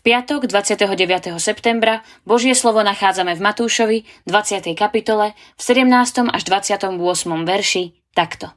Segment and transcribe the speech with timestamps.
[0.00, 1.36] piatok 29.
[1.36, 4.72] septembra Božie slovo nachádzame v Matúšovi 20.
[4.72, 6.32] kapitole v 17.
[6.32, 6.96] až 28.
[7.44, 8.48] verši takto.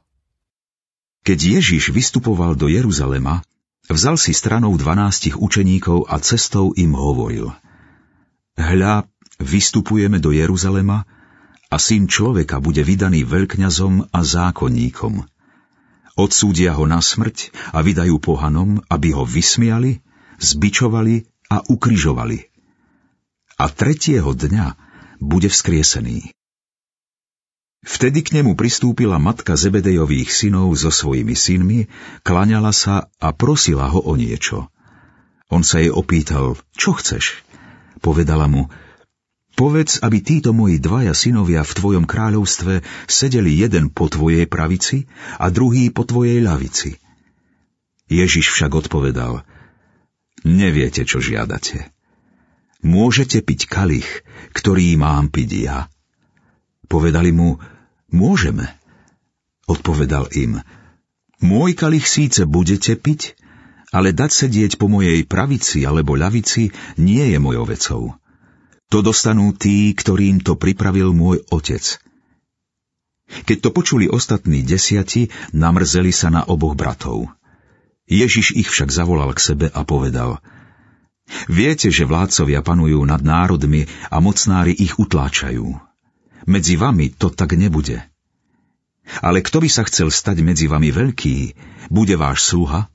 [1.24, 3.40] Keď Ježiš vystupoval do Jeruzalema,
[3.88, 7.52] vzal si stranou dvanástich učeníkov a cestou im hovoril.
[8.60, 9.08] Hľa,
[9.40, 11.04] vystupujeme do Jeruzalema
[11.72, 15.24] a syn človeka bude vydaný veľkňazom a zákonníkom.
[16.14, 19.98] Odsúdia ho na smrť a vydajú pohanom, aby ho vysmiali,
[20.38, 22.50] zbičovali a ukrižovali.
[23.54, 24.74] A tretieho dňa
[25.22, 26.34] bude vzkriesený.
[27.84, 31.86] Vtedy k nemu pristúpila matka Zebedejových synov so svojimi synmi,
[32.24, 34.72] klaňala sa a prosila ho o niečo.
[35.52, 37.44] On sa jej opýtal, čo chceš?
[38.00, 38.72] Povedala mu,
[39.54, 45.04] povedz, aby títo moji dvaja synovia v tvojom kráľovstve sedeli jeden po tvojej pravici
[45.36, 46.96] a druhý po tvojej ľavici.
[48.08, 49.44] Ježiš však odpovedal,
[50.44, 51.90] neviete, čo žiadate.
[52.84, 54.08] Môžete piť kalich,
[54.52, 55.78] ktorý mám piť ja.
[56.86, 57.56] Povedali mu,
[58.12, 58.68] môžeme.
[59.64, 60.60] Odpovedal im,
[61.40, 63.40] môj kalich síce budete piť,
[63.88, 66.68] ale dať sedieť po mojej pravici alebo ľavici
[67.00, 68.02] nie je mojou vecou.
[68.92, 71.80] To dostanú tí, ktorým to pripravil môj otec.
[73.48, 77.32] Keď to počuli ostatní desiati, namrzeli sa na oboch bratov.
[78.04, 80.40] Ježiš ich však zavolal k sebe a povedal
[81.48, 85.72] Viete, že vládcovia panujú nad národmi a mocnári ich utláčajú.
[86.44, 88.04] Medzi vami to tak nebude.
[89.24, 91.36] Ale kto by sa chcel stať medzi vami veľký,
[91.88, 92.92] bude váš sluha,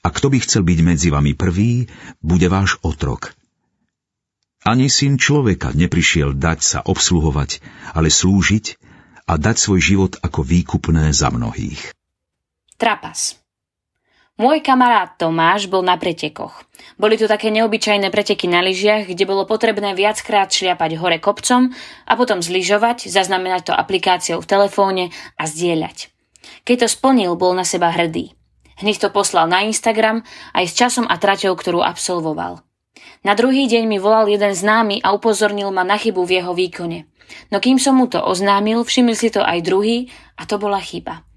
[0.00, 1.86] a kto by chcel byť medzi vami prvý,
[2.18, 3.34] bude váš otrok.
[4.66, 7.62] Ani syn človeka neprišiel dať sa obsluhovať,
[7.94, 8.76] ale slúžiť
[9.30, 11.94] a dať svoj život ako výkupné za mnohých.
[12.76, 13.40] Trapas
[14.40, 16.64] môj kamarát Tomáš bol na pretekoch.
[16.96, 21.68] Boli tu také neobyčajné preteky na lyžiach, kde bolo potrebné viackrát šliapať hore kopcom
[22.08, 25.04] a potom zlyžovať, zaznamenať to aplikáciou v telefóne
[25.36, 26.08] a zdieľať.
[26.64, 28.32] Keď to splnil, bol na seba hrdý.
[28.80, 30.24] Hneď to poslal na Instagram
[30.56, 32.64] aj s časom a traťou, ktorú absolvoval.
[33.20, 37.04] Na druhý deň mi volal jeden známy a upozornil ma na chybu v jeho výkone.
[37.52, 40.08] No kým som mu to oznámil, všimli si to aj druhý
[40.40, 41.28] a to bola chyba.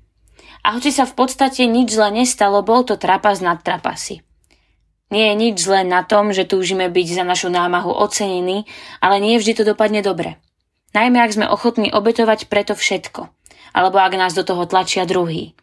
[0.63, 4.24] A hoci sa v podstate nič zle nestalo, bol to trapas nad trapasy.
[5.12, 8.66] Nie je nič zlé na tom, že túžime byť za našu námahu ocenení,
[9.03, 10.41] ale nie vždy to dopadne dobre.
[10.96, 13.29] Najmä ak sme ochotní obetovať preto všetko,
[13.75, 15.53] alebo ak nás do toho tlačia druhý.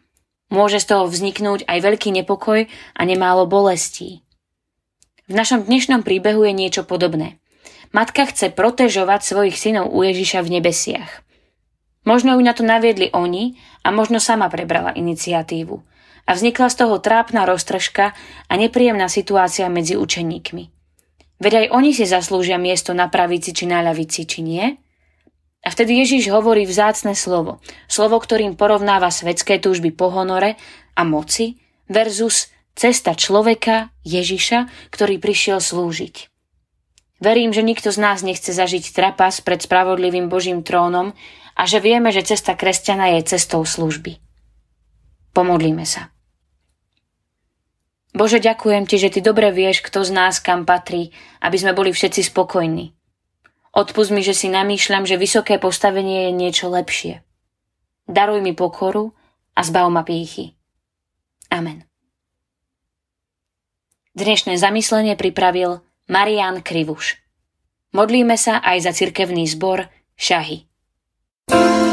[0.51, 4.21] Môže z toho vzniknúť aj veľký nepokoj a nemálo bolestí.
[5.31, 7.39] V našom dnešnom príbehu je niečo podobné.
[7.95, 11.23] Matka chce protežovať svojich synov u Ježiša v nebesiach.
[12.11, 13.55] Možno ju na to naviedli oni
[13.87, 15.79] a možno sama prebrala iniciatívu.
[16.27, 18.11] A vznikla z toho trápna roztržka
[18.51, 20.67] a nepríjemná situácia medzi učeníkmi.
[21.39, 24.75] Veď aj oni si zaslúžia miesto na pravici či na ľavici, či nie?
[25.63, 27.63] A vtedy Ježiš hovorí vzácne slovo.
[27.87, 30.59] Slovo, ktorým porovnáva svetské túžby po honore
[30.99, 36.27] a moci versus cesta človeka, Ježiša, ktorý prišiel slúžiť.
[37.23, 41.15] Verím, že nikto z nás nechce zažiť trapas pred spravodlivým Božím trónom
[41.61, 44.17] a že vieme, že cesta kresťana je cestou služby.
[45.37, 46.09] Pomodlíme sa.
[48.17, 51.93] Bože, ďakujem Ti, že Ty dobre vieš, kto z nás kam patrí, aby sme boli
[51.93, 52.97] všetci spokojní.
[53.77, 57.21] Odpust mi, že si namýšľam, že vysoké postavenie je niečo lepšie.
[58.09, 59.13] Daruj mi pokoru
[59.53, 60.57] a zbav ma pýchy.
[61.53, 61.85] Amen.
[64.11, 65.79] Dnešné zamyslenie pripravil
[66.09, 67.21] Marian Krivuš.
[67.95, 69.87] Modlíme sa aj za cirkevný zbor
[70.19, 70.70] Šahy.
[71.49, 71.90] you.